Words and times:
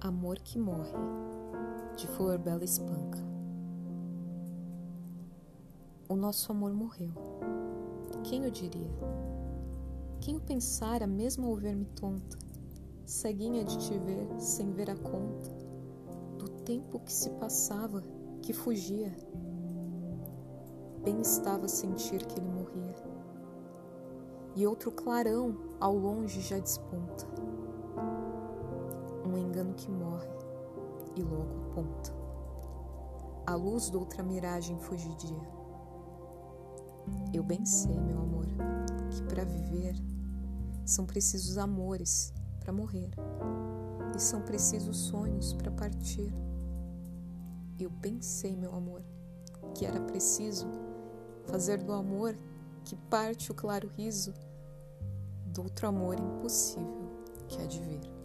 amor 0.00 0.38
que 0.38 0.58
morre, 0.58 0.96
de 1.94 2.06
Flor 2.06 2.38
Bela 2.38 2.64
Espanca. 2.64 3.18
O 6.08 6.16
nosso 6.16 6.50
amor 6.50 6.72
morreu. 6.72 7.12
Quem 8.24 8.46
o 8.46 8.50
diria? 8.50 8.90
Quem 10.18 10.36
o 10.36 10.40
pensara, 10.40 11.06
mesmo 11.06 11.48
ao 11.48 11.54
ver-me 11.54 11.84
tonta, 11.84 12.38
ceguinha 13.04 13.62
de 13.62 13.76
te 13.76 13.98
ver, 13.98 14.40
sem 14.40 14.72
ver 14.72 14.90
a 14.90 14.96
conta, 14.96 15.50
do 16.38 16.48
tempo 16.64 16.98
que 17.00 17.12
se 17.12 17.28
passava, 17.32 18.02
que 18.40 18.54
fugia. 18.54 19.12
Bem 21.04 21.20
estava 21.20 21.68
sentir 21.68 22.24
que 22.24 22.40
ele 22.40 22.48
morria. 22.48 22.96
E 24.56 24.66
outro 24.66 24.90
clarão 24.90 25.56
ao 25.78 25.94
longe 25.94 26.40
já 26.40 26.58
desponta 26.58 27.39
um 29.30 29.38
engano 29.38 29.74
que 29.74 29.90
morre 29.90 30.28
e 31.16 31.22
logo 31.22 31.70
aponta. 31.70 32.12
A 33.46 33.54
luz 33.54 33.90
de 33.90 33.96
outra 33.96 34.22
miragem 34.22 34.78
fugidia. 34.78 35.60
Eu 37.32 37.42
bem 37.42 37.64
sei, 37.64 37.98
meu 37.98 38.20
amor, 38.20 38.46
que 39.10 39.22
para 39.24 39.44
viver 39.44 39.94
são 40.84 41.06
precisos 41.06 41.58
amores 41.58 42.32
para 42.60 42.72
morrer 42.72 43.10
e 44.14 44.20
são 44.20 44.42
precisos 44.42 44.96
sonhos 44.96 45.52
para 45.54 45.70
partir. 45.70 46.32
Eu 47.78 47.90
bem 47.90 48.20
sei, 48.20 48.56
meu 48.56 48.74
amor, 48.74 49.02
que 49.74 49.86
era 49.86 50.00
preciso 50.00 50.66
fazer 51.46 51.82
do 51.82 51.92
amor 51.92 52.36
que 52.84 52.96
parte 52.96 53.50
o 53.50 53.54
claro 53.54 53.88
riso 53.96 54.34
do 55.46 55.62
outro 55.62 55.88
amor 55.88 56.18
impossível 56.18 57.10
que 57.48 57.60
há 57.60 57.66
de 57.66 57.80
vir. 57.80 58.19